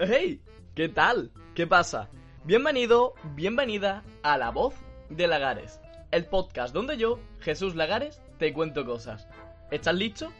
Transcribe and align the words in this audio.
¡Hey! 0.00 0.40
¿Qué 0.76 0.88
tal? 0.88 1.32
¿Qué 1.56 1.66
pasa? 1.66 2.08
Bienvenido, 2.44 3.14
bienvenida 3.34 4.04
a 4.22 4.38
La 4.38 4.52
Voz 4.52 4.76
de 5.10 5.26
Lagares, 5.26 5.80
el 6.12 6.24
podcast 6.26 6.72
donde 6.72 6.96
yo, 6.96 7.18
Jesús 7.40 7.74
Lagares, 7.74 8.22
te 8.38 8.52
cuento 8.52 8.86
cosas. 8.86 9.26
¿Estás 9.72 9.96
listo? 9.96 10.32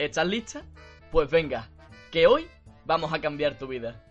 ¿Estás 0.00 0.26
lista? 0.26 0.64
Pues 1.12 1.30
venga, 1.30 1.70
que 2.10 2.26
hoy 2.26 2.48
vamos 2.86 3.12
a 3.12 3.20
cambiar 3.20 3.56
tu 3.56 3.68
vida. 3.68 4.04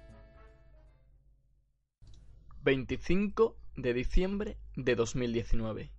25 2.63 3.57
de 3.75 3.93
diciembre 3.93 4.57
de 4.77 4.95
2019. 4.95 5.91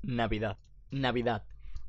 Navidad. 0.00 0.56
Navidad. 0.90 1.44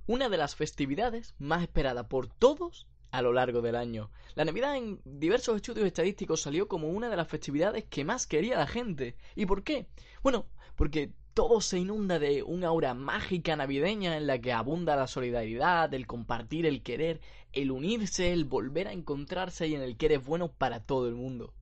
Una 0.05 0.27
de 0.27 0.35
las 0.35 0.57
festividades 0.57 1.33
más 1.39 1.61
esperadas 1.61 2.07
por 2.07 2.27
todos 2.27 2.89
a 3.11 3.21
lo 3.21 3.33
largo 3.33 3.61
del 3.61 3.75
año. 3.75 4.09
La 4.35 4.45
Navidad 4.45 4.77
en 4.77 5.01
diversos 5.05 5.57
estudios 5.57 5.85
estadísticos 5.85 6.41
salió 6.41 6.67
como 6.67 6.89
una 6.89 7.09
de 7.09 7.17
las 7.17 7.27
festividades 7.27 7.85
que 7.85 8.05
más 8.05 8.27
quería 8.27 8.57
la 8.57 8.67
gente. 8.67 9.15
¿Y 9.35 9.45
por 9.45 9.63
qué? 9.63 9.87
Bueno, 10.23 10.47
porque 10.75 11.11
todo 11.33 11.61
se 11.61 11.79
inunda 11.79 12.19
de 12.19 12.43
una 12.43 12.67
aura 12.67 12.93
mágica 12.93 13.55
navideña 13.55 14.17
en 14.17 14.27
la 14.27 14.39
que 14.39 14.51
abunda 14.53 14.95
la 14.95 15.07
solidaridad, 15.07 15.93
el 15.93 16.07
compartir, 16.07 16.65
el 16.65 16.83
querer, 16.83 17.21
el 17.53 17.71
unirse, 17.71 18.33
el 18.33 18.45
volver 18.45 18.87
a 18.87 18.93
encontrarse 18.93 19.67
y 19.67 19.75
en 19.75 19.81
el 19.81 19.97
que 19.97 20.07
eres 20.07 20.25
bueno 20.25 20.51
para 20.51 20.83
todo 20.83 21.07
el 21.07 21.15
mundo. 21.15 21.53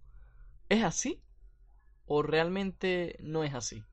¿Es 0.70 0.84
así? 0.84 1.22
¿O 2.06 2.22
realmente 2.22 3.18
no 3.22 3.44
es 3.44 3.54
así? 3.54 3.84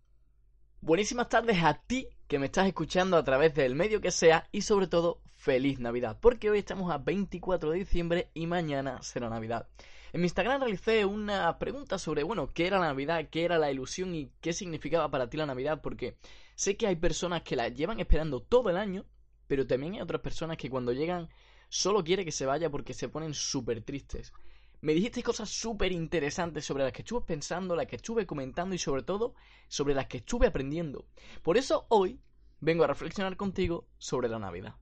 Buenísimas 0.80 1.28
tardes 1.28 1.62
a 1.62 1.74
ti 1.74 2.08
que 2.28 2.38
me 2.38 2.46
estás 2.46 2.66
escuchando 2.66 3.16
a 3.16 3.24
través 3.24 3.54
del 3.54 3.74
medio 3.74 4.00
que 4.00 4.10
sea 4.10 4.48
y 4.52 4.62
sobre 4.62 4.86
todo 4.86 5.20
feliz 5.46 5.78
Navidad, 5.78 6.18
porque 6.20 6.50
hoy 6.50 6.58
estamos 6.58 6.90
a 6.90 6.98
24 6.98 7.70
de 7.70 7.78
diciembre 7.78 8.30
y 8.34 8.48
mañana 8.48 9.00
será 9.02 9.28
Navidad. 9.28 9.68
En 10.12 10.20
mi 10.20 10.24
Instagram 10.24 10.60
realicé 10.60 11.04
una 11.04 11.56
pregunta 11.60 12.00
sobre, 12.00 12.24
bueno, 12.24 12.52
qué 12.52 12.66
era 12.66 12.80
la 12.80 12.86
Navidad, 12.86 13.28
qué 13.30 13.44
era 13.44 13.56
la 13.56 13.70
ilusión 13.70 14.12
y 14.16 14.32
qué 14.40 14.52
significaba 14.52 15.08
para 15.08 15.30
ti 15.30 15.36
la 15.36 15.46
Navidad, 15.46 15.82
porque 15.82 16.16
sé 16.56 16.76
que 16.76 16.88
hay 16.88 16.96
personas 16.96 17.42
que 17.42 17.54
la 17.54 17.68
llevan 17.68 18.00
esperando 18.00 18.42
todo 18.42 18.70
el 18.70 18.76
año, 18.76 19.04
pero 19.46 19.68
también 19.68 19.94
hay 19.94 20.00
otras 20.00 20.20
personas 20.20 20.56
que 20.56 20.68
cuando 20.68 20.92
llegan 20.92 21.28
solo 21.68 22.02
quiere 22.02 22.24
que 22.24 22.32
se 22.32 22.44
vaya 22.44 22.68
porque 22.68 22.92
se 22.92 23.08
ponen 23.08 23.32
súper 23.32 23.82
tristes. 23.82 24.32
Me 24.80 24.94
dijiste 24.94 25.22
cosas 25.22 25.48
súper 25.48 25.92
interesantes 25.92 26.64
sobre 26.64 26.82
las 26.82 26.92
que 26.92 27.02
estuve 27.02 27.24
pensando, 27.24 27.76
las 27.76 27.86
que 27.86 27.96
estuve 27.96 28.26
comentando 28.26 28.74
y 28.74 28.78
sobre 28.78 29.04
todo 29.04 29.34
sobre 29.68 29.94
las 29.94 30.08
que 30.08 30.16
estuve 30.16 30.48
aprendiendo. 30.48 31.06
Por 31.44 31.56
eso 31.56 31.86
hoy 31.88 32.18
vengo 32.58 32.82
a 32.82 32.88
reflexionar 32.88 33.36
contigo 33.36 33.86
sobre 33.96 34.28
la 34.28 34.40
Navidad. 34.40 34.74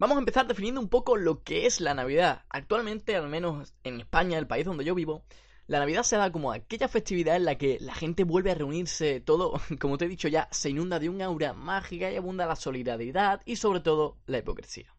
Vamos 0.00 0.14
a 0.14 0.20
empezar 0.20 0.46
definiendo 0.46 0.80
un 0.80 0.88
poco 0.88 1.16
lo 1.16 1.42
que 1.42 1.66
es 1.66 1.80
la 1.80 1.92
Navidad. 1.92 2.44
Actualmente, 2.50 3.16
al 3.16 3.28
menos 3.28 3.74
en 3.82 3.98
España, 4.00 4.38
el 4.38 4.46
país 4.46 4.64
donde 4.64 4.84
yo 4.84 4.94
vivo, 4.94 5.24
la 5.66 5.80
Navidad 5.80 6.04
se 6.04 6.16
da 6.16 6.30
como 6.30 6.52
aquella 6.52 6.86
festividad 6.86 7.34
en 7.34 7.44
la 7.44 7.58
que 7.58 7.78
la 7.80 7.94
gente 7.94 8.22
vuelve 8.22 8.52
a 8.52 8.54
reunirse, 8.54 9.18
todo, 9.20 9.60
como 9.80 9.98
te 9.98 10.04
he 10.04 10.08
dicho 10.08 10.28
ya, 10.28 10.46
se 10.52 10.70
inunda 10.70 11.00
de 11.00 11.08
un 11.08 11.20
aura 11.20 11.52
mágica 11.52 12.12
y 12.12 12.16
abunda 12.16 12.46
la 12.46 12.54
solidaridad 12.54 13.42
y 13.44 13.56
sobre 13.56 13.80
todo 13.80 14.18
la 14.26 14.38
hipocresía. 14.38 14.94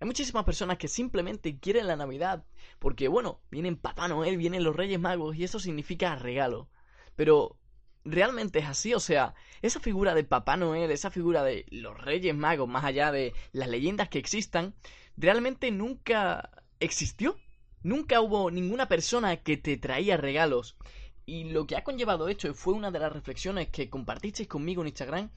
Hay 0.00 0.06
muchísimas 0.06 0.44
personas 0.44 0.78
que 0.78 0.88
simplemente 0.88 1.58
quieren 1.58 1.86
la 1.86 1.96
Navidad 1.96 2.46
porque, 2.78 3.08
bueno, 3.08 3.42
vienen 3.50 3.76
Papá 3.76 4.08
Noel, 4.08 4.38
vienen 4.38 4.64
los 4.64 4.74
Reyes 4.74 4.98
Magos 4.98 5.36
y 5.36 5.44
eso 5.44 5.60
significa 5.60 6.16
regalo. 6.16 6.70
Pero 7.14 7.59
realmente 8.04 8.60
es 8.60 8.66
así, 8.66 8.94
o 8.94 9.00
sea, 9.00 9.34
esa 9.62 9.80
figura 9.80 10.14
de 10.14 10.24
Papá 10.24 10.56
Noel, 10.56 10.90
esa 10.90 11.10
figura 11.10 11.42
de 11.42 11.66
los 11.70 11.98
Reyes 11.98 12.34
Magos, 12.34 12.68
más 12.68 12.84
allá 12.84 13.12
de 13.12 13.34
las 13.52 13.68
leyendas 13.68 14.08
que 14.08 14.18
existan, 14.18 14.74
realmente 15.16 15.70
nunca 15.70 16.50
existió. 16.80 17.36
Nunca 17.82 18.20
hubo 18.20 18.50
ninguna 18.50 18.88
persona 18.88 19.36
que 19.38 19.56
te 19.56 19.76
traía 19.76 20.16
regalos. 20.16 20.76
Y 21.24 21.44
lo 21.44 21.66
que 21.66 21.76
ha 21.76 21.84
conllevado 21.84 22.28
esto, 22.28 22.48
y 22.48 22.54
fue 22.54 22.74
una 22.74 22.90
de 22.90 22.98
las 22.98 23.12
reflexiones 23.12 23.68
que 23.68 23.88
compartisteis 23.88 24.48
conmigo 24.48 24.82
en 24.82 24.88
Instagram, 24.88 25.30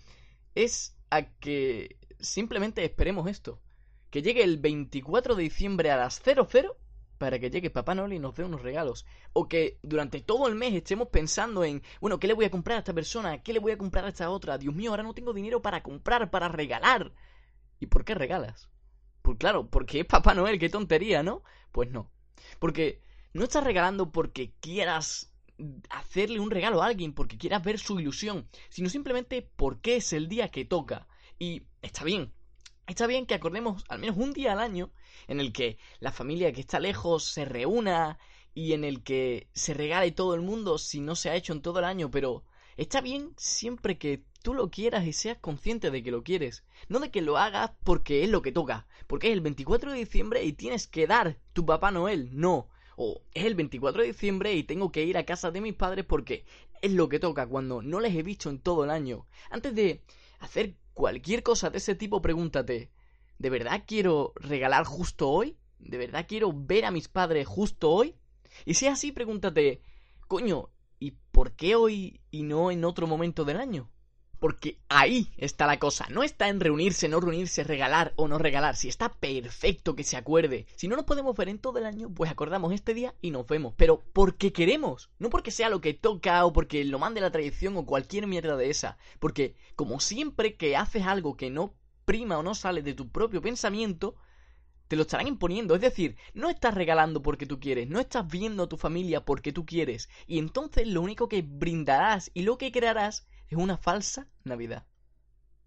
es 0.56 0.98
a 1.10 1.24
que 1.24 1.98
simplemente 2.20 2.84
esperemos 2.84 3.30
esto. 3.30 3.62
Que 4.10 4.22
llegue 4.22 4.44
el 4.44 4.58
24 4.58 5.36
de 5.36 5.44
diciembre 5.44 5.92
a 5.92 5.98
las 5.98 6.22
00 6.22 6.78
para 7.18 7.40
que 7.40 7.50
llegue 7.50 7.70
Papá 7.70 7.96
Noel 7.96 8.14
y 8.14 8.20
nos 8.20 8.36
dé 8.36 8.44
unos 8.44 8.62
regalos. 8.62 9.06
O 9.34 9.48
que 9.48 9.80
durante 9.82 10.22
todo 10.22 10.48
el 10.48 10.56
mes 10.56 10.74
estemos 10.74 11.08
pensando 11.10 11.64
en, 11.64 11.82
bueno, 12.02 12.20
¿qué 12.20 12.28
le 12.28 12.34
voy 12.34 12.46
a 12.46 12.52
comprar 12.52 12.78
a 12.78 12.80
esta 12.80 12.94
persona? 12.94 13.42
¿Qué 13.42 13.54
le 13.54 13.60
voy 13.60 13.72
a 13.72 13.78
comprar 13.78 14.06
a 14.06 14.10
esta 14.10 14.30
otra? 14.30 14.58
Dios 14.58 14.74
mío, 14.74 14.92
ahora 14.92 15.04
no 15.04 15.14
tengo 15.14 15.34
dinero 15.34 15.62
para 15.62 15.84
comprar, 15.84 16.30
para 16.30 16.48
regalar. 16.48 17.14
¿Y 17.80 17.88
por 17.88 18.06
qué 18.06 18.16
regalas? 18.16 18.70
Pues 19.22 19.38
claro, 19.38 19.68
porque 19.70 20.02
es 20.02 20.06
Papá 20.06 20.34
Noel, 20.34 20.60
qué 20.60 20.70
tontería, 20.70 21.24
¿no? 21.24 21.44
Pues 21.72 21.90
no. 21.90 22.12
Porque 22.60 23.02
no 23.34 23.44
estás 23.44 23.64
regalando 23.64 24.12
porque 24.12 24.54
quieras 24.60 25.34
hacerle 25.90 26.40
un 26.40 26.52
regalo 26.52 26.82
a 26.82 26.88
alguien, 26.88 27.14
porque 27.14 27.38
quieras 27.38 27.64
ver 27.64 27.80
su 27.80 28.00
ilusión, 28.00 28.48
sino 28.70 28.90
simplemente 28.90 29.48
porque 29.56 29.98
es 29.98 30.14
el 30.14 30.28
día 30.28 30.50
que 30.50 30.66
toca. 30.66 31.08
Y 31.40 31.64
está 31.82 32.04
bien, 32.04 32.34
Está 32.86 33.08
bien 33.08 33.26
que 33.26 33.34
acordemos 33.34 33.84
al 33.88 34.00
menos 34.00 34.18
un 34.18 34.34
día 34.34 34.52
al 34.52 34.60
año 34.60 34.92
en 35.28 35.40
el 35.40 35.54
que 35.54 35.78
la 36.00 36.12
familia 36.12 36.52
que 36.52 36.60
está 36.60 36.82
lejos 36.82 37.24
se 37.24 37.46
reúna 37.46 38.20
y 38.54 38.74
en 38.74 38.84
el 38.84 39.04
que 39.04 39.48
se 39.54 39.74
regale 39.74 40.12
todo 40.12 40.36
el 40.36 40.42
mundo 40.42 40.78
si 40.78 41.00
no 41.00 41.16
se 41.16 41.30
ha 41.30 41.36
hecho 41.36 41.54
en 41.54 41.62
todo 41.62 41.80
el 41.80 41.86
año, 41.86 42.12
pero 42.12 42.44
está 42.76 43.00
bien 43.00 43.34
siempre 43.38 43.98
que 43.98 44.24
tú 44.42 44.54
lo 44.54 44.70
quieras 44.70 45.06
y 45.06 45.14
seas 45.14 45.38
consciente 45.38 45.92
de 45.92 46.04
que 46.04 46.12
lo 46.12 46.24
quieres, 46.24 46.66
no 46.90 47.00
de 47.00 47.10
que 47.10 47.22
lo 47.22 47.38
hagas 47.38 47.72
porque 47.86 48.26
es 48.26 48.30
lo 48.30 48.42
que 48.42 48.52
toca, 48.52 48.86
porque 49.08 49.28
es 49.28 49.34
el 49.34 49.42
24 49.42 49.94
de 49.94 50.00
diciembre 50.00 50.44
y 50.44 50.52
tienes 50.52 50.86
que 50.86 51.08
dar 51.08 51.38
tu 51.54 51.66
Papá 51.66 51.90
Noel, 51.90 52.30
no, 52.34 52.68
o 52.98 53.22
es 53.34 53.46
el 53.46 53.56
24 53.56 54.02
de 54.02 54.10
diciembre 54.10 54.54
y 54.54 54.64
tengo 54.64 54.92
que 54.92 55.06
ir 55.06 55.18
a 55.18 55.26
casa 55.26 55.52
de 55.52 55.62
mis 55.62 55.74
padres 55.74 56.04
porque 56.06 56.46
es 56.82 56.92
lo 56.92 57.08
que 57.08 57.20
toca 57.20 57.48
cuando 57.48 57.82
no 57.82 58.02
les 58.02 58.14
he 58.14 58.24
visto 58.24 58.50
en 58.50 58.60
todo 58.60 58.84
el 58.84 58.90
año. 58.90 59.26
Antes 59.50 59.74
de 59.74 60.04
hacer 60.40 60.76
cualquier 60.94 61.44
cosa 61.44 61.70
de 61.70 61.78
ese 61.78 61.96
tipo, 61.96 62.22
pregúntate, 62.22 62.92
¿de 63.38 63.50
verdad 63.50 63.84
quiero 63.86 64.34
regalar 64.36 64.86
justo 64.86 65.30
hoy? 65.30 65.58
¿De 65.80 65.98
verdad 65.98 66.26
quiero 66.28 66.54
ver 66.54 66.86
a 66.86 66.92
mis 66.92 67.08
padres 67.08 67.48
justo 67.48 67.92
hoy? 67.92 68.16
Y 68.66 68.76
si 68.76 68.88
es 68.88 68.94
así, 68.94 69.12
pregúntate, 69.12 69.82
coño, 70.28 70.70
¿y 71.00 71.12
por 71.32 71.54
qué 71.54 71.76
hoy 71.76 72.22
y 72.32 72.44
no 72.44 72.72
en 72.72 72.86
otro 72.86 73.08
momento 73.08 73.44
del 73.46 73.58
año? 73.58 73.90
Porque 74.44 74.78
ahí 74.90 75.32
está 75.38 75.66
la 75.68 75.80
cosa. 75.80 76.06
No 76.10 76.22
está 76.22 76.50
en 76.50 76.60
reunirse, 76.60 77.08
no 77.08 77.22
reunirse, 77.22 77.64
regalar 77.64 78.12
o 78.18 78.28
no 78.28 78.38
regalar. 78.38 78.76
Si 78.76 78.90
está 78.90 79.08
perfecto 79.08 79.96
que 79.96 80.04
se 80.04 80.18
acuerde. 80.18 80.66
Si 80.76 80.90
no 80.90 80.98
nos 80.98 81.06
podemos 81.06 81.34
ver 81.38 81.48
en 81.48 81.60
todo 81.60 81.80
el 81.80 81.86
año, 81.86 82.14
pues 82.14 82.30
acordamos 82.30 82.74
este 82.74 82.94
día 82.94 83.16
y 83.22 83.32
nos 83.32 83.48
vemos. 83.48 83.74
Pero 83.78 84.04
porque 84.12 84.52
queremos. 84.52 85.10
No 85.18 85.30
porque 85.30 85.50
sea 85.50 85.70
lo 85.70 85.80
que 85.80 85.94
toca 85.94 86.44
o 86.44 86.52
porque 86.52 86.84
lo 86.84 87.00
mande 87.00 87.22
la 87.22 87.32
tradición 87.32 87.78
o 87.78 87.86
cualquier 87.86 88.28
mierda 88.28 88.58
de 88.58 88.70
esa. 88.70 88.98
Porque, 89.22 89.56
como 89.78 90.02
siempre 90.02 90.58
que 90.58 90.76
haces 90.76 91.04
algo 91.04 91.38
que 91.38 91.50
no 91.50 91.74
prima 92.04 92.38
o 92.38 92.44
no 92.44 92.54
sale 92.54 92.82
de 92.82 92.94
tu 92.94 93.08
propio 93.08 93.42
pensamiento, 93.42 94.18
te 94.90 94.98
lo 94.98 95.04
estarán 95.04 95.28
imponiendo. 95.28 95.74
Es 95.74 95.80
decir, 95.80 96.18
no 96.34 96.50
estás 96.50 96.74
regalando 96.74 97.22
porque 97.22 97.46
tú 97.46 97.62
quieres, 97.62 97.88
no 97.88 98.02
estás 98.02 98.28
viendo 98.28 98.64
a 98.64 98.68
tu 98.68 98.76
familia 98.76 99.24
porque 99.24 99.54
tú 99.54 99.66
quieres. 99.66 100.10
Y 100.28 100.38
entonces 100.38 100.86
lo 100.86 101.02
único 101.02 101.30
que 101.30 101.44
brindarás 101.44 102.30
y 102.34 102.42
lo 102.42 102.58
que 102.58 102.74
crearás 102.74 103.26
es 103.54 103.58
una 103.58 103.78
falsa 103.78 104.28
Navidad. 104.44 104.86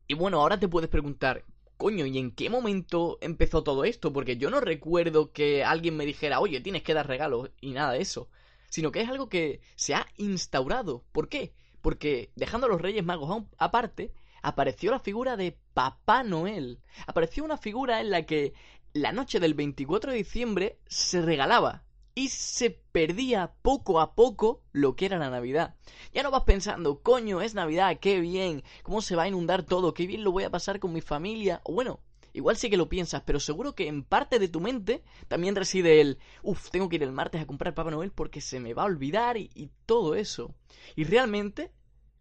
Y 0.09 0.15
bueno, 0.15 0.41
ahora 0.41 0.59
te 0.59 0.69
puedes 0.69 0.91
preguntar, 0.91 1.45
coño, 1.77 2.05
¿y 2.07 2.19
en 2.19 2.33
qué 2.33 2.51
momento 2.51 3.19
empezó 3.21 3.63
todo 3.63 3.85
esto? 3.85 4.13
Porque 4.13 4.37
yo 4.37 4.51
no 4.51 4.61
recuerdo 4.61 5.33
que 5.33 5.65
alguien 5.65 5.97
me 5.97 6.07
dijera, 6.07 6.41
oye, 6.41 6.61
tienes 6.61 6.83
que 6.83 6.95
dar 6.95 7.07
regalos 7.07 7.51
y 7.61 7.73
nada 7.73 7.93
de 7.93 8.01
eso. 8.01 8.29
Sino 8.69 8.91
que 8.91 9.01
es 9.01 9.09
algo 9.09 9.29
que 9.29 9.61
se 9.77 9.95
ha 9.95 10.07
instaurado. 10.17 11.05
¿Por 11.13 11.29
qué? 11.29 11.55
Porque 11.81 12.31
dejando 12.35 12.67
a 12.67 12.71
los 12.71 12.81
Reyes 12.81 13.05
Magos 13.05 13.45
aparte, 13.59 14.13
apareció 14.43 14.91
la 14.91 15.01
figura 15.01 15.37
de 15.37 15.57
Papá 15.73 16.25
Noel. 16.25 16.81
Apareció 17.07 17.45
una 17.45 17.57
figura 17.57 18.01
en 18.01 18.11
la 18.11 18.27
que 18.27 18.53
la 18.93 19.13
noche 19.13 19.39
del 19.39 19.55
24 19.55 20.11
de 20.11 20.19
diciembre 20.19 20.79
se 20.87 21.23
regalaba 21.23 21.86
y 22.17 22.31
se 22.31 22.71
perdía 22.71 23.53
poco 23.61 24.01
a 24.01 24.15
poco 24.15 24.63
lo 24.73 24.97
que 24.97 25.05
era 25.05 25.19
la 25.19 25.29
Navidad. 25.29 25.75
Ya 26.15 26.23
no 26.23 26.31
vas 26.31 26.45
pensando, 26.45 27.03
coño, 27.03 27.43
es 27.43 27.55
Navidad, 27.55 27.99
qué 28.01 28.21
bien, 28.21 28.65
cómo 28.83 29.03
se 29.03 29.15
va 29.15 29.25
a 29.25 29.29
inundar 29.29 29.65
todo, 29.65 29.93
qué 29.93 30.07
bien 30.07 30.25
lo 30.25 30.33
voy 30.33 30.45
a 30.45 30.51
pasar 30.51 30.81
con 30.81 30.95
mi 30.95 31.03
familia. 31.03 31.61
O 31.63 31.75
bueno, 31.75 32.01
igual 32.33 32.57
sí 32.57 32.71
que 32.71 32.79
lo 32.79 32.89
piensas, 32.89 33.23
pero 33.27 33.39
seguro 33.39 33.75
que 33.75 33.87
en 33.87 34.03
parte 34.03 34.39
de 34.39 34.49
tu 34.49 34.61
mente 34.61 35.05
también 35.29 35.55
reside 35.55 36.01
el, 36.01 36.19
uff, 36.43 36.71
tengo 36.71 36.89
que 36.89 36.97
ir 36.97 37.03
el 37.03 37.13
martes 37.13 37.43
a 37.43 37.47
comprar 37.47 37.75
Papá 37.75 37.91
Noel 37.91 38.13
porque 38.13 38.41
se 38.41 38.61
me 38.61 38.73
va 38.73 38.85
a 38.85 38.87
olvidar 38.87 39.37
y, 39.37 39.51
y 39.55 39.69
todo 39.85 40.15
eso. 40.15 40.55
Y 40.97 41.05
realmente, 41.05 41.71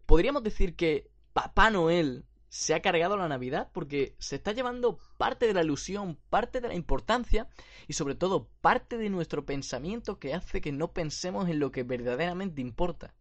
podríamos 0.05 0.43
decir 0.43 0.75
que 0.75 1.09
Papá 1.31 1.69
Noel 1.69 2.25
se 2.49 2.73
ha 2.73 2.81
cargado 2.81 3.17
la 3.17 3.27
Navidad 3.27 3.69
porque 3.73 4.15
se 4.19 4.35
está 4.35 4.51
llevando 4.51 4.97
parte 5.17 5.47
de 5.47 5.53
la 5.53 5.63
ilusión, 5.63 6.17
parte 6.29 6.61
de 6.61 6.67
la 6.67 6.75
importancia 6.75 7.47
y 7.87 7.93
sobre 7.93 8.15
todo 8.15 8.49
parte 8.61 8.97
de 8.97 9.09
nuestro 9.09 9.45
pensamiento 9.45 10.19
que 10.19 10.33
hace 10.33 10.61
que 10.61 10.71
no 10.71 10.91
pensemos 10.91 11.49
en 11.49 11.59
lo 11.59 11.71
que 11.71 11.83
verdaderamente 11.83 12.61
importa. 12.61 13.13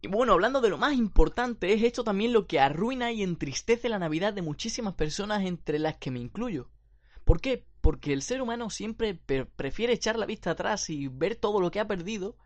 Y 0.00 0.08
bueno, 0.08 0.32
hablando 0.32 0.60
de 0.60 0.68
lo 0.68 0.78
más 0.78 0.94
importante, 0.94 1.72
es 1.72 1.82
esto 1.82 2.02
también 2.02 2.32
lo 2.32 2.48
que 2.48 2.58
arruina 2.58 3.12
y 3.12 3.22
entristece 3.22 3.88
la 3.88 4.00
Navidad 4.00 4.32
de 4.32 4.42
muchísimas 4.42 4.94
personas 4.94 5.44
entre 5.44 5.78
las 5.78 5.96
que 5.96 6.10
me 6.10 6.18
incluyo. 6.18 6.70
¿Por 7.24 7.40
qué? 7.40 7.64
Porque 7.80 8.12
el 8.12 8.22
ser 8.22 8.42
humano 8.42 8.68
siempre 8.68 9.14
prefiere 9.14 9.92
echar 9.92 10.18
la 10.18 10.26
vista 10.26 10.50
atrás 10.50 10.90
y 10.90 11.06
ver 11.06 11.36
todo 11.36 11.60
lo 11.60 11.70
que 11.70 11.78
ha 11.78 11.86
perdido 11.86 12.36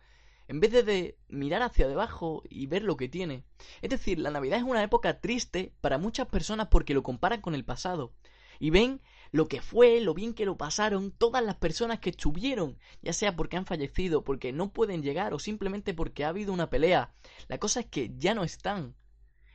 en 0.49 0.61
vez 0.61 0.73
de, 0.73 1.17
mirar 1.29 1.63
hacia 1.63 1.89
debajo 1.89 2.43
y 2.49 2.67
ver 2.67 2.83
lo 2.83 2.97
que 2.97 3.09
tiene. 3.09 3.45
Es 3.83 3.91
decir, 3.91 4.19
la 4.19 4.31
Navidad 4.31 4.59
es 4.59 4.65
una 4.65 4.83
época 4.83 5.21
triste 5.21 5.73
para 5.81 5.99
muchas 5.99 6.29
personas 6.29 6.69
porque 6.69 6.95
lo 6.95 7.03
comparan 7.03 7.41
con 7.41 7.55
el 7.55 7.65
pasado 7.65 8.13
y 8.59 8.71
ven 8.71 9.01
lo 9.33 9.49
que 9.49 9.61
fue, 9.61 10.01
lo 10.01 10.15
bien 10.15 10.35
que 10.35 10.47
lo 10.47 10.57
pasaron 10.57 11.11
todas 11.11 11.45
las 11.45 11.57
personas 11.57 11.99
que 11.99 12.11
estuvieron, 12.11 12.79
ya 13.03 13.13
sea 13.13 13.35
porque 13.35 13.57
han 13.57 13.67
fallecido, 13.67 14.23
porque 14.25 14.53
no 14.53 14.73
pueden 14.73 15.03
llegar 15.03 15.35
o 15.35 15.39
simplemente 15.39 15.95
porque 15.95 16.25
ha 16.25 16.29
habido 16.29 16.53
una 16.53 16.71
pelea. 16.71 17.13
La 17.49 17.59
cosa 17.59 17.81
es 17.81 17.87
que 17.87 18.13
ya 18.17 18.35
no 18.35 18.45
están. 18.45 18.95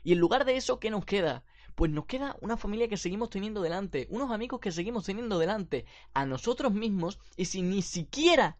Y 0.03 0.13
en 0.13 0.19
lugar 0.19 0.45
de 0.45 0.57
eso, 0.57 0.79
¿qué 0.79 0.89
nos 0.89 1.05
queda? 1.05 1.43
Pues 1.75 1.89
nos 1.89 2.05
queda 2.05 2.35
una 2.41 2.57
familia 2.57 2.89
que 2.89 2.97
seguimos 2.97 3.29
teniendo 3.29 3.61
delante, 3.61 4.07
unos 4.09 4.31
amigos 4.31 4.59
que 4.59 4.71
seguimos 4.71 5.05
teniendo 5.05 5.39
delante, 5.39 5.85
a 6.13 6.25
nosotros 6.25 6.73
mismos, 6.73 7.19
y 7.37 7.45
si 7.45 7.61
ni 7.61 7.81
siquiera 7.81 8.57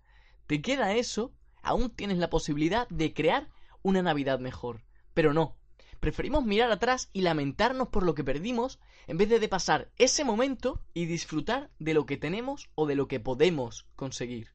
te 0.48 0.62
queda 0.62 0.94
eso, 0.94 1.34
aún 1.62 1.90
tienes 1.90 2.18
la 2.18 2.30
posibilidad 2.30 2.88
de 2.90 3.14
crear 3.14 3.50
una 3.82 4.02
Navidad 4.02 4.40
mejor. 4.40 4.84
Pero 5.14 5.34
no, 5.34 5.58
preferimos 6.00 6.46
mirar 6.46 6.72
atrás 6.72 7.10
y 7.14 7.22
lamentarnos 7.22 7.90
por 7.90 8.04
lo 8.04 8.16
que 8.16 8.24
perdimos 8.24 8.80
en 9.08 9.18
vez 9.18 9.30
de 9.30 9.48
pasar 9.48 9.92
ese 9.98 10.24
momento 10.24 10.82
y 10.94 11.06
disfrutar 11.06 11.70
de 11.80 11.94
lo 11.94 12.06
que 12.06 12.18
tenemos 12.18 12.70
o 12.76 12.86
de 12.86 12.96
lo 12.96 13.08
que 13.08 13.20
podemos 13.20 13.88
conseguir. 13.96 14.50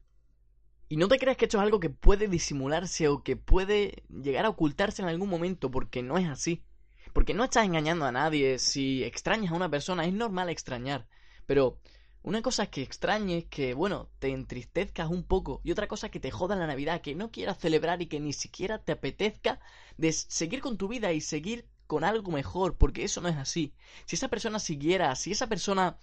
Y 0.89 0.97
no 0.97 1.07
te 1.07 1.19
creas 1.19 1.35
que 1.35 1.45
esto 1.45 1.57
es 1.57 1.63
algo 1.63 1.79
que 1.79 1.89
puede 1.89 2.27
disimularse 2.27 3.09
o 3.09 3.21
que 3.21 3.35
puede 3.35 4.03
llegar 4.09 4.45
a 4.45 4.49
ocultarse 4.49 5.01
en 5.01 5.09
algún 5.09 5.29
momento, 5.29 5.69
porque 5.69 6.01
no 6.01 6.17
es 6.17 6.27
así. 6.27 6.63
Porque 7.11 7.33
no 7.33 7.43
estás 7.43 7.65
engañando 7.65 8.05
a 8.05 8.11
nadie. 8.11 8.57
Si 8.57 9.03
extrañas 9.03 9.51
a 9.51 9.55
una 9.55 9.69
persona, 9.69 10.05
es 10.05 10.13
normal 10.13 10.49
extrañar. 10.49 11.07
Pero 11.45 11.79
una 12.23 12.41
cosa 12.41 12.67
que 12.67 12.81
extrañes, 12.81 13.45
que, 13.45 13.73
bueno, 13.73 14.09
te 14.19 14.29
entristezcas 14.29 15.09
un 15.09 15.23
poco. 15.23 15.61
Y 15.63 15.71
otra 15.71 15.87
cosa 15.87 16.09
que 16.09 16.19
te 16.19 16.31
joda 16.31 16.55
la 16.55 16.67
Navidad, 16.67 17.01
que 17.01 17.15
no 17.15 17.31
quieras 17.31 17.57
celebrar 17.57 18.01
y 18.01 18.07
que 18.07 18.19
ni 18.19 18.33
siquiera 18.33 18.79
te 18.79 18.91
apetezca 18.91 19.59
de 19.97 20.11
seguir 20.11 20.61
con 20.61 20.77
tu 20.77 20.87
vida 20.87 21.13
y 21.13 21.21
seguir 21.21 21.65
con 21.87 22.03
algo 22.03 22.31
mejor, 22.31 22.75
porque 22.77 23.03
eso 23.03 23.21
no 23.21 23.29
es 23.29 23.37
así. 23.37 23.73
Si 24.05 24.17
esa 24.17 24.27
persona 24.27 24.59
siguiera, 24.59 25.15
si 25.15 25.31
esa 25.31 25.47
persona 25.47 25.97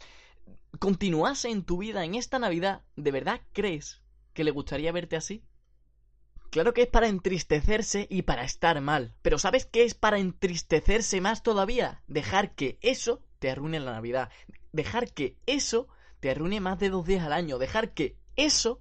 continuase 0.78 1.50
en 1.50 1.62
tu 1.62 1.78
vida 1.78 2.04
en 2.04 2.14
esta 2.14 2.38
Navidad, 2.38 2.82
¿de 2.96 3.10
verdad 3.10 3.40
crees 3.52 4.00
que 4.32 4.44
le 4.44 4.50
gustaría 4.50 4.92
verte 4.92 5.16
así? 5.16 5.44
Claro 6.50 6.72
que 6.72 6.82
es 6.82 6.88
para 6.88 7.08
entristecerse 7.08 8.06
y 8.08 8.22
para 8.22 8.44
estar 8.44 8.80
mal, 8.80 9.14
pero 9.22 9.38
¿sabes 9.38 9.66
qué 9.66 9.84
es 9.84 9.94
para 9.94 10.18
entristecerse 10.18 11.20
más 11.20 11.42
todavía? 11.42 12.02
Dejar 12.06 12.54
que 12.54 12.78
eso 12.80 13.22
te 13.40 13.50
arruine 13.50 13.80
la 13.80 13.92
Navidad, 13.92 14.30
dejar 14.72 15.12
que 15.12 15.36
eso 15.46 15.88
te 16.24 16.30
arruine 16.30 16.58
más 16.58 16.78
de 16.78 16.88
dos 16.88 17.04
días 17.04 17.22
al 17.22 17.34
año, 17.34 17.58
dejar 17.58 17.92
que 17.92 18.16
eso 18.34 18.80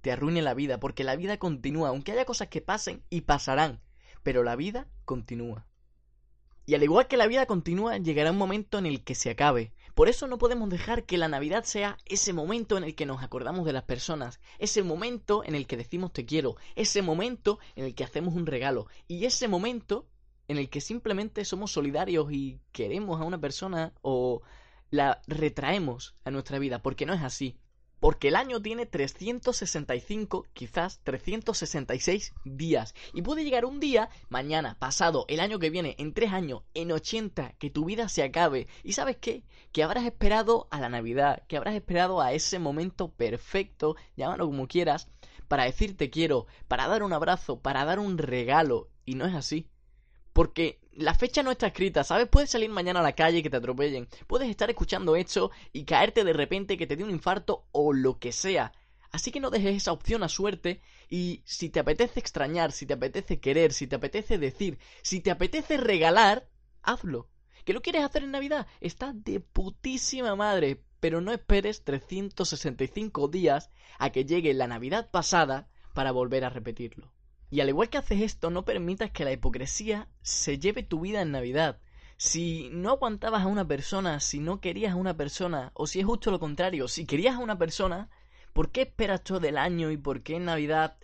te 0.00 0.12
arruine 0.12 0.42
la 0.42 0.54
vida, 0.54 0.78
porque 0.78 1.02
la 1.02 1.16
vida 1.16 1.38
continúa, 1.38 1.88
aunque 1.88 2.12
haya 2.12 2.24
cosas 2.24 2.46
que 2.46 2.60
pasen 2.60 3.02
y 3.10 3.22
pasarán, 3.22 3.80
pero 4.22 4.44
la 4.44 4.54
vida 4.54 4.86
continúa. 5.04 5.66
Y 6.66 6.76
al 6.76 6.84
igual 6.84 7.08
que 7.08 7.16
la 7.16 7.26
vida 7.26 7.46
continúa, 7.46 7.96
llegará 7.96 8.30
un 8.30 8.38
momento 8.38 8.78
en 8.78 8.86
el 8.86 9.02
que 9.02 9.16
se 9.16 9.30
acabe. 9.30 9.72
Por 9.96 10.08
eso 10.08 10.28
no 10.28 10.38
podemos 10.38 10.70
dejar 10.70 11.02
que 11.02 11.18
la 11.18 11.26
Navidad 11.26 11.64
sea 11.64 11.98
ese 12.04 12.32
momento 12.32 12.78
en 12.78 12.84
el 12.84 12.94
que 12.94 13.06
nos 13.06 13.24
acordamos 13.24 13.66
de 13.66 13.72
las 13.72 13.82
personas, 13.82 14.38
ese 14.60 14.84
momento 14.84 15.42
en 15.42 15.56
el 15.56 15.66
que 15.66 15.76
decimos 15.76 16.12
te 16.12 16.24
quiero, 16.24 16.54
ese 16.76 17.02
momento 17.02 17.58
en 17.74 17.86
el 17.86 17.96
que 17.96 18.04
hacemos 18.04 18.34
un 18.34 18.46
regalo 18.46 18.86
y 19.08 19.24
ese 19.24 19.48
momento 19.48 20.06
en 20.46 20.58
el 20.58 20.70
que 20.70 20.80
simplemente 20.80 21.44
somos 21.44 21.72
solidarios 21.72 22.30
y 22.30 22.60
queremos 22.70 23.20
a 23.20 23.24
una 23.24 23.40
persona 23.40 23.92
o 24.00 24.42
la 24.94 25.20
retraemos 25.26 26.14
a 26.24 26.30
nuestra 26.30 26.60
vida, 26.60 26.80
porque 26.80 27.04
no 27.04 27.14
es 27.14 27.22
así. 27.22 27.58
Porque 27.98 28.28
el 28.28 28.36
año 28.36 28.60
tiene 28.62 28.86
365, 28.86 30.46
quizás 30.52 31.00
366 31.02 32.32
días. 32.44 32.94
Y 33.12 33.22
puede 33.22 33.42
llegar 33.42 33.64
un 33.64 33.80
día, 33.80 34.08
mañana, 34.28 34.78
pasado, 34.78 35.24
el 35.28 35.40
año 35.40 35.58
que 35.58 35.70
viene, 35.70 35.96
en 35.98 36.12
tres 36.12 36.32
años, 36.32 36.62
en 36.74 36.92
80, 36.92 37.54
que 37.58 37.70
tu 37.70 37.86
vida 37.86 38.08
se 38.08 38.22
acabe. 38.22 38.68
¿Y 38.84 38.92
sabes 38.92 39.16
qué? 39.16 39.42
Que 39.72 39.82
habrás 39.82 40.04
esperado 40.04 40.68
a 40.70 40.80
la 40.80 40.88
Navidad, 40.88 41.42
que 41.48 41.56
habrás 41.56 41.74
esperado 41.74 42.20
a 42.20 42.32
ese 42.32 42.60
momento 42.60 43.10
perfecto, 43.10 43.96
llámalo 44.16 44.46
como 44.46 44.68
quieras, 44.68 45.08
para 45.48 45.64
decirte 45.64 46.10
quiero, 46.10 46.46
para 46.68 46.86
dar 46.86 47.02
un 47.02 47.12
abrazo, 47.12 47.60
para 47.60 47.84
dar 47.84 47.98
un 47.98 48.18
regalo. 48.18 48.90
Y 49.04 49.16
no 49.16 49.26
es 49.26 49.34
así. 49.34 49.66
Porque 50.34 50.80
la 50.92 51.14
fecha 51.14 51.42
no 51.44 51.52
está 51.52 51.68
escrita, 51.68 52.04
¿sabes? 52.04 52.28
Puedes 52.28 52.50
salir 52.50 52.68
mañana 52.68 53.00
a 53.00 53.04
la 53.04 53.14
calle 53.14 53.38
y 53.38 53.42
que 53.42 53.50
te 53.50 53.56
atropellen. 53.56 54.08
Puedes 54.26 54.50
estar 54.50 54.68
escuchando 54.68 55.16
esto 55.16 55.52
y 55.72 55.84
caerte 55.84 56.24
de 56.24 56.32
repente 56.32 56.76
que 56.76 56.86
te 56.86 56.96
dé 56.96 57.04
un 57.04 57.10
infarto 57.10 57.66
o 57.70 57.92
lo 57.92 58.18
que 58.18 58.32
sea. 58.32 58.72
Así 59.12 59.30
que 59.30 59.38
no 59.38 59.50
dejes 59.50 59.76
esa 59.76 59.92
opción 59.92 60.24
a 60.24 60.28
suerte 60.28 60.82
y 61.08 61.42
si 61.44 61.70
te 61.70 61.78
apetece 61.78 62.18
extrañar, 62.18 62.72
si 62.72 62.84
te 62.84 62.94
apetece 62.94 63.38
querer, 63.38 63.72
si 63.72 63.86
te 63.86 63.94
apetece 63.94 64.38
decir, 64.38 64.78
si 65.02 65.20
te 65.20 65.30
apetece 65.30 65.76
regalar, 65.76 66.48
hazlo. 66.82 67.30
¿Que 67.64 67.72
lo 67.72 67.80
quieres 67.80 68.02
hacer 68.02 68.24
en 68.24 68.32
Navidad? 68.32 68.66
Está 68.80 69.12
de 69.14 69.38
putísima 69.38 70.34
madre, 70.34 70.82
pero 70.98 71.20
no 71.20 71.30
esperes 71.32 71.84
365 71.84 73.28
días 73.28 73.70
a 74.00 74.10
que 74.10 74.24
llegue 74.24 74.52
la 74.52 74.66
Navidad 74.66 75.12
pasada 75.12 75.68
para 75.94 76.10
volver 76.10 76.44
a 76.44 76.50
repetirlo. 76.50 77.13
Y 77.54 77.60
al 77.60 77.68
igual 77.68 77.88
que 77.88 77.98
haces 77.98 78.20
esto, 78.20 78.50
no 78.50 78.64
permitas 78.64 79.12
que 79.12 79.24
la 79.24 79.30
hipocresía 79.30 80.08
se 80.22 80.58
lleve 80.58 80.82
tu 80.82 80.98
vida 80.98 81.22
en 81.22 81.30
Navidad. 81.30 81.78
Si 82.16 82.68
no 82.72 82.90
aguantabas 82.90 83.44
a 83.44 83.46
una 83.46 83.64
persona, 83.64 84.18
si 84.18 84.40
no 84.40 84.60
querías 84.60 84.94
a 84.94 84.96
una 84.96 85.16
persona, 85.16 85.70
o 85.74 85.86
si 85.86 86.00
es 86.00 86.04
justo 86.04 86.32
lo 86.32 86.40
contrario, 86.40 86.88
si 86.88 87.06
querías 87.06 87.36
a 87.36 87.38
una 87.38 87.56
persona, 87.56 88.10
¿por 88.54 88.72
qué 88.72 88.82
esperas 88.82 89.22
todo 89.22 89.46
el 89.46 89.56
año 89.56 89.92
y 89.92 89.96
por 89.96 90.24
qué 90.24 90.34
en 90.34 90.46
Navidad 90.46 90.96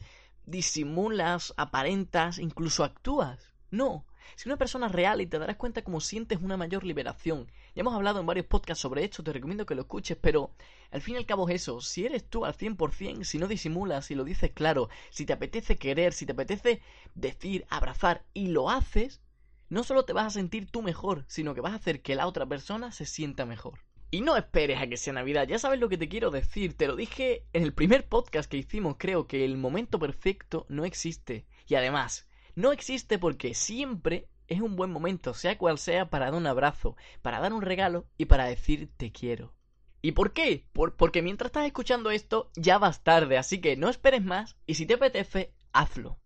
disimulas, 0.45 1.55
aparentas, 1.57 2.41
incluso 2.41 2.83
actúas? 2.83 3.55
No, 3.71 4.05
si 4.37 4.49
una 4.49 4.57
persona 4.57 4.89
real 4.89 5.21
y 5.21 5.27
te 5.27 5.39
darás 5.39 5.57
cuenta 5.57 5.83
cómo 5.83 6.01
sientes 6.01 6.41
una 6.41 6.57
mayor 6.57 6.85
liberación. 6.85 7.51
Ya 7.75 7.81
hemos 7.81 7.95
hablado 7.95 8.21
en 8.21 8.27
varios 8.27 8.47
podcasts 8.47 8.83
sobre 8.83 9.05
esto, 9.05 9.23
te 9.23 9.33
recomiendo 9.33 9.67
que 9.67 9.75
lo 9.75 9.83
escuches, 9.83 10.17
pero 10.21 10.51
al 10.91 11.03
fin 11.03 11.15
y 11.15 11.19
al 11.19 11.27
cabo 11.27 11.49
es 11.49 11.63
eso, 11.63 11.81
si 11.81 12.05
eres 12.05 12.25
tú 12.25 12.45
al 12.45 12.57
100%, 12.57 13.25
si 13.25 13.39
no 13.39 13.47
disimulas, 13.47 14.07
si 14.07 14.15
lo 14.15 14.25
dices 14.25 14.51
claro, 14.53 14.89
si 15.11 15.27
te 15.27 15.33
apetece 15.33 15.77
querer, 15.77 16.13
si 16.13 16.27
te 16.27 16.33
apetece 16.33 16.83
decir, 17.15 17.67
abrazar 17.69 18.25
y 18.35 18.49
lo 18.49 18.71
haces, 18.71 19.21
no 19.69 19.85
solo 19.85 20.05
te 20.05 20.13
vas 20.13 20.27
a 20.27 20.31
sentir 20.31 20.71
tú 20.71 20.83
mejor, 20.83 21.25
sino 21.29 21.55
que 21.55 21.61
vas 21.61 21.73
a 21.73 21.77
hacer 21.77 22.03
que 22.03 22.17
la 22.17 22.27
otra 22.27 22.47
persona 22.47 22.91
se 22.91 23.07
sienta 23.07 23.47
mejor. 23.47 23.79
Y 24.13 24.23
no 24.23 24.37
esperes 24.37 24.81
a 24.81 24.89
que 24.89 24.97
sea 24.97 25.13
Navidad, 25.13 25.47
ya 25.47 25.61
sabes 25.61 25.79
lo 25.79 25.89
que 25.89 25.97
te 25.97 26.09
quiero 26.09 26.33
decir, 26.33 26.77
te 26.77 26.89
lo 26.89 26.97
dije 26.97 27.45
en 27.53 27.63
el 27.63 27.73
primer 27.73 28.09
podcast 28.09 28.51
que 28.51 28.57
hicimos, 28.57 28.97
creo 28.99 29.29
que 29.29 29.45
el 29.45 29.57
momento 29.57 30.01
perfecto 30.01 30.67
no 30.69 30.85
existe. 30.85 31.47
Y 31.69 31.77
además, 31.77 32.27
no 32.55 32.73
existe 32.73 33.19
porque 33.19 33.55
siempre 33.55 34.29
es 34.49 34.61
un 34.61 34.77
buen 34.77 34.91
momento, 34.91 35.35
sea 35.35 35.57
cual 35.57 35.79
sea, 35.79 36.11
para 36.11 36.27
dar 36.27 36.35
un 36.35 36.47
abrazo, 36.47 36.97
para 37.23 37.41
dar 37.41 37.53
un 37.53 37.63
regalo 37.63 38.07
y 38.19 38.27
para 38.27 38.47
decir 38.47 38.91
te 38.97 39.13
quiero. 39.13 39.55
¿Y 40.03 40.13
por 40.13 40.33
qué? 40.33 40.67
porque 40.73 41.23
mientras 41.23 41.49
estás 41.49 41.67
escuchando 41.67 42.11
esto 42.11 42.51
ya 42.57 42.79
vas 42.79 43.03
tarde, 43.05 43.39
así 43.39 43.61
que 43.61 43.77
no 43.77 43.89
esperes 43.89 44.25
más 44.25 44.57
y 44.67 44.75
si 44.75 44.87
te 44.87 44.95
apetece, 44.95 45.53
hazlo. 45.73 46.19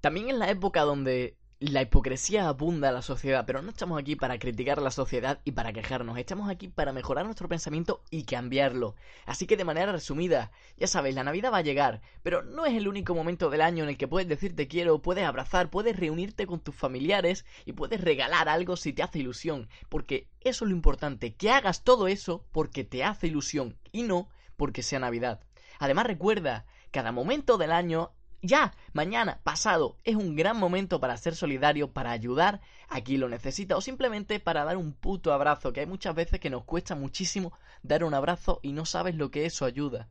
También 0.00 0.30
en 0.30 0.38
la 0.38 0.50
época 0.50 0.82
donde 0.82 1.36
la 1.60 1.82
hipocresía 1.82 2.48
abunda 2.48 2.88
en 2.88 2.94
la 2.94 3.02
sociedad, 3.02 3.44
pero 3.46 3.60
no 3.60 3.68
estamos 3.68 4.00
aquí 4.00 4.16
para 4.16 4.38
criticar 4.38 4.80
la 4.80 4.90
sociedad 4.90 5.40
y 5.44 5.52
para 5.52 5.74
quejarnos, 5.74 6.16
estamos 6.16 6.48
aquí 6.48 6.68
para 6.68 6.94
mejorar 6.94 7.26
nuestro 7.26 7.48
pensamiento 7.48 8.02
y 8.10 8.22
cambiarlo. 8.24 8.96
Así 9.26 9.46
que 9.46 9.58
de 9.58 9.66
manera 9.66 9.92
resumida, 9.92 10.52
ya 10.78 10.86
sabes, 10.86 11.14
la 11.14 11.22
Navidad 11.22 11.52
va 11.52 11.58
a 11.58 11.62
llegar, 11.62 12.00
pero 12.22 12.42
no 12.42 12.64
es 12.64 12.74
el 12.74 12.88
único 12.88 13.14
momento 13.14 13.50
del 13.50 13.60
año 13.60 13.84
en 13.84 13.90
el 13.90 13.98
que 13.98 14.08
puedes 14.08 14.26
decir 14.26 14.56
te 14.56 14.68
quiero, 14.68 15.02
puedes 15.02 15.26
abrazar, 15.26 15.68
puedes 15.68 16.00
reunirte 16.00 16.46
con 16.46 16.60
tus 16.60 16.74
familiares 16.74 17.44
y 17.66 17.74
puedes 17.74 18.00
regalar 18.00 18.48
algo 18.48 18.78
si 18.78 18.94
te 18.94 19.02
hace 19.02 19.18
ilusión, 19.18 19.68
porque 19.90 20.28
eso 20.40 20.64
es 20.64 20.70
lo 20.70 20.74
importante, 20.74 21.34
que 21.34 21.50
hagas 21.50 21.84
todo 21.84 22.08
eso 22.08 22.42
porque 22.52 22.84
te 22.84 23.04
hace 23.04 23.26
ilusión 23.26 23.76
y 23.92 24.04
no 24.04 24.30
porque 24.56 24.82
sea 24.82 24.98
Navidad. 24.98 25.40
Además 25.78 26.06
recuerda, 26.06 26.64
cada 26.90 27.12
momento 27.12 27.58
del 27.58 27.72
año 27.72 28.12
ya, 28.42 28.74
mañana, 28.92 29.40
pasado, 29.42 29.96
es 30.04 30.16
un 30.16 30.34
gran 30.34 30.56
momento 30.56 31.00
para 31.00 31.16
ser 31.16 31.34
solidario, 31.34 31.92
para 31.92 32.10
ayudar 32.10 32.60
a 32.88 33.00
quien 33.02 33.20
lo 33.20 33.28
necesita 33.28 33.76
o 33.76 33.80
simplemente 33.80 34.40
para 34.40 34.64
dar 34.64 34.76
un 34.76 34.92
puto 34.92 35.32
abrazo, 35.32 35.72
que 35.72 35.80
hay 35.80 35.86
muchas 35.86 36.14
veces 36.14 36.40
que 36.40 36.50
nos 36.50 36.64
cuesta 36.64 36.94
muchísimo 36.94 37.52
dar 37.82 38.04
un 38.04 38.14
abrazo 38.14 38.60
y 38.62 38.72
no 38.72 38.86
sabes 38.86 39.14
lo 39.14 39.30
que 39.30 39.46
eso 39.46 39.64
ayuda. 39.64 40.08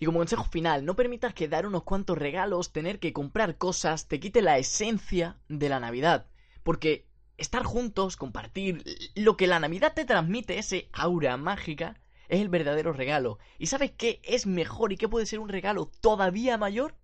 Y 0.00 0.06
como 0.06 0.18
consejo 0.18 0.44
final, 0.44 0.84
no 0.84 0.94
permitas 0.94 1.34
que 1.34 1.48
dar 1.48 1.66
unos 1.66 1.82
cuantos 1.82 2.18
regalos, 2.18 2.72
tener 2.72 3.00
que 3.00 3.12
comprar 3.12 3.58
cosas, 3.58 4.06
te 4.06 4.20
quite 4.20 4.42
la 4.42 4.58
esencia 4.58 5.36
de 5.48 5.68
la 5.68 5.80
Navidad. 5.80 6.26
Porque 6.62 7.08
estar 7.36 7.64
juntos, 7.64 8.16
compartir, 8.16 8.84
lo 9.14 9.36
que 9.36 9.46
la 9.46 9.58
Navidad 9.58 9.94
te 9.94 10.04
transmite, 10.04 10.58
ese 10.58 10.88
aura 10.92 11.36
mágica, 11.36 12.00
es 12.28 12.40
el 12.40 12.48
verdadero 12.48 12.92
regalo. 12.92 13.38
¿Y 13.58 13.66
sabes 13.66 13.90
qué 13.90 14.20
es 14.22 14.46
mejor 14.46 14.92
y 14.92 14.96
qué 14.96 15.08
puede 15.08 15.26
ser 15.26 15.40
un 15.40 15.48
regalo 15.48 15.90
todavía 16.00 16.58
mayor? 16.58 16.94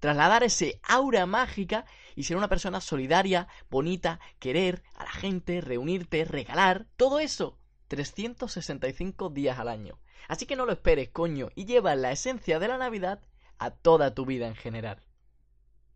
Trasladar 0.00 0.42
ese 0.42 0.80
aura 0.82 1.26
mágica 1.26 1.84
y 2.16 2.24
ser 2.24 2.36
una 2.36 2.48
persona 2.48 2.80
solidaria, 2.80 3.48
bonita, 3.70 4.18
querer 4.38 4.82
a 4.94 5.04
la 5.04 5.12
gente, 5.12 5.60
reunirte, 5.60 6.24
regalar, 6.24 6.86
todo 6.96 7.20
eso 7.20 7.58
365 7.88 9.30
días 9.30 9.58
al 9.58 9.68
año. 9.68 9.98
Así 10.28 10.46
que 10.46 10.56
no 10.56 10.64
lo 10.64 10.72
esperes, 10.72 11.10
coño, 11.10 11.50
y 11.54 11.64
lleva 11.64 11.94
la 11.96 12.12
esencia 12.12 12.58
de 12.58 12.68
la 12.68 12.78
Navidad 12.78 13.20
a 13.58 13.70
toda 13.70 14.14
tu 14.14 14.24
vida 14.24 14.46
en 14.46 14.54
general. 14.54 15.02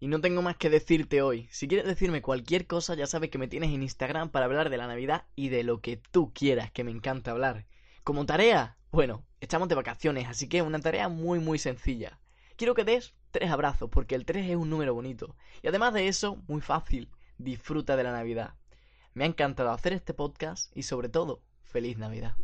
Y 0.00 0.08
no 0.08 0.20
tengo 0.20 0.42
más 0.42 0.56
que 0.56 0.70
decirte 0.70 1.22
hoy. 1.22 1.48
Si 1.50 1.66
quieres 1.66 1.86
decirme 1.86 2.20
cualquier 2.20 2.66
cosa, 2.66 2.94
ya 2.94 3.06
sabes 3.06 3.30
que 3.30 3.38
me 3.38 3.48
tienes 3.48 3.70
en 3.70 3.82
Instagram 3.82 4.28
para 4.28 4.44
hablar 4.44 4.68
de 4.68 4.76
la 4.76 4.86
Navidad 4.86 5.24
y 5.34 5.48
de 5.48 5.62
lo 5.62 5.80
que 5.80 5.96
tú 5.96 6.32
quieras, 6.34 6.70
que 6.72 6.84
me 6.84 6.90
encanta 6.90 7.30
hablar. 7.30 7.64
Como 8.02 8.26
tarea, 8.26 8.76
bueno, 8.90 9.24
estamos 9.40 9.68
de 9.68 9.76
vacaciones, 9.76 10.28
así 10.28 10.48
que 10.48 10.60
una 10.60 10.80
tarea 10.80 11.08
muy 11.08 11.38
muy 11.38 11.58
sencilla. 11.58 12.18
Quiero 12.56 12.74
que 12.74 12.84
des 12.84 13.14
tres 13.34 13.50
abrazos, 13.50 13.90
porque 13.90 14.14
el 14.14 14.24
3 14.24 14.50
es 14.50 14.56
un 14.56 14.70
número 14.70 14.94
bonito. 14.94 15.34
Y 15.60 15.66
además 15.66 15.92
de 15.92 16.06
eso, 16.06 16.36
muy 16.46 16.60
fácil, 16.60 17.10
disfruta 17.36 17.96
de 17.96 18.04
la 18.04 18.12
Navidad. 18.12 18.54
Me 19.12 19.24
ha 19.24 19.26
encantado 19.26 19.72
hacer 19.72 19.92
este 19.92 20.14
podcast 20.14 20.70
y 20.76 20.84
sobre 20.84 21.08
todo, 21.08 21.42
feliz 21.64 21.98
Navidad. 21.98 22.36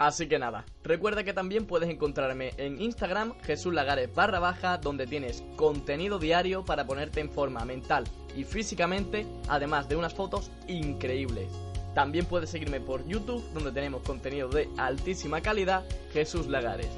Así 0.00 0.26
que 0.26 0.40
nada, 0.40 0.64
recuerda 0.82 1.22
que 1.22 1.32
también 1.32 1.66
puedes 1.66 1.88
encontrarme 1.88 2.52
en 2.56 2.82
Instagram 2.82 3.40
Jesús 3.42 3.72
Lagares 3.72 4.12
barra 4.12 4.40
baja 4.40 4.78
donde 4.78 5.06
tienes 5.06 5.44
contenido 5.54 6.18
diario 6.18 6.64
para 6.64 6.84
ponerte 6.84 7.20
en 7.20 7.30
forma 7.30 7.64
mental 7.64 8.02
y 8.34 8.42
físicamente, 8.42 9.24
además 9.48 9.88
de 9.88 9.94
unas 9.94 10.14
fotos 10.14 10.50
increíbles. 10.66 11.48
También 11.94 12.24
puedes 12.24 12.50
seguirme 12.50 12.80
por 12.80 13.06
YouTube 13.06 13.44
donde 13.52 13.70
tenemos 13.70 14.02
contenido 14.02 14.48
de 14.48 14.68
altísima 14.78 15.40
calidad 15.40 15.84
Jesús 16.12 16.48
Lagares. 16.48 16.90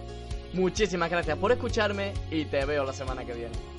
Muchísimas 0.54 1.11
gracias 1.11 1.37
por 1.37 1.52
escucharme 1.52 2.12
y 2.30 2.44
te 2.44 2.64
veo 2.64 2.84
la 2.84 2.92
semana 2.92 3.25
que 3.25 3.34
viene. 3.34 3.75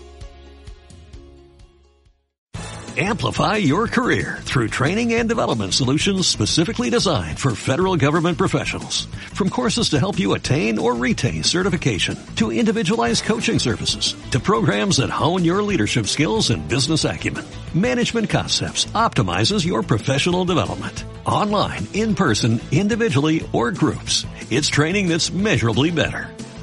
Amplify 2.97 3.57
your 3.57 3.89
career 3.89 4.37
through 4.43 4.69
training 4.69 5.15
and 5.15 5.27
development 5.27 5.73
solutions 5.73 6.29
specifically 6.29 6.89
designed 6.89 7.37
for 7.37 7.53
federal 7.53 7.97
government 7.97 8.37
professionals. 8.37 9.07
From 9.33 9.49
courses 9.49 9.89
to 9.89 9.99
help 9.99 10.17
you 10.17 10.33
attain 10.33 10.79
or 10.79 10.95
retain 10.95 11.43
certification, 11.43 12.17
to 12.37 12.53
individualized 12.53 13.25
coaching 13.25 13.59
services, 13.59 14.15
to 14.31 14.39
programs 14.39 14.97
that 14.97 15.09
hone 15.09 15.43
your 15.43 15.61
leadership 15.61 16.07
skills 16.07 16.51
and 16.51 16.69
business 16.69 17.03
acumen, 17.03 17.43
Management 17.73 18.29
Concepts 18.29 18.85
optimizes 18.95 19.65
your 19.65 19.83
professional 19.83 20.45
development. 20.45 21.03
Online, 21.25 21.85
in 21.93 22.15
person, 22.15 22.61
individually, 22.71 23.45
or 23.51 23.71
groups, 23.71 24.25
it's 24.49 24.69
training 24.69 25.09
that's 25.09 25.33
measurably 25.33 25.91
better. 25.91 26.34